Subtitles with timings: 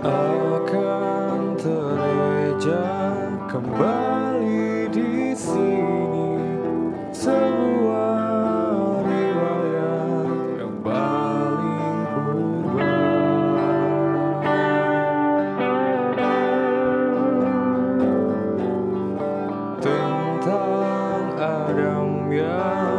[0.00, 2.84] akan tereja
[3.52, 6.40] kembali di sini.
[7.12, 12.00] Sebuah riwayat yang paling
[12.64, 13.68] purba.
[19.84, 22.89] Tentang Adam yang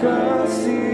[0.00, 0.89] kasih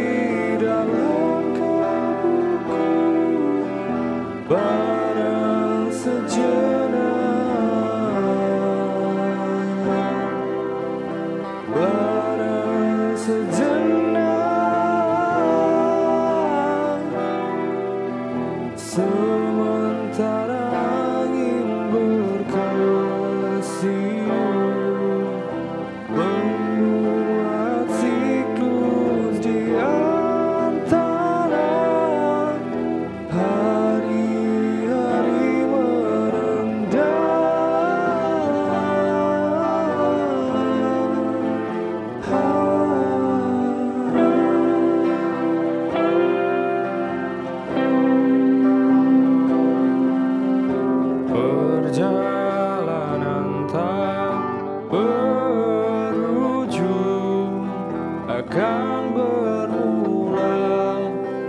[58.27, 60.35] akan berulang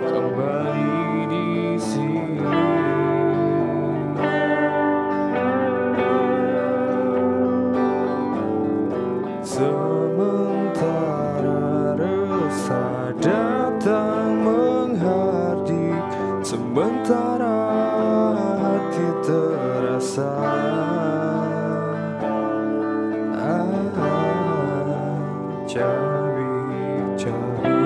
[0.06, 2.46] kembali di sini.
[9.42, 10.78] Sementara
[11.98, 16.06] resah datang menghardik,
[16.46, 17.58] sementara
[18.38, 20.67] hati terasa.
[27.18, 27.77] 家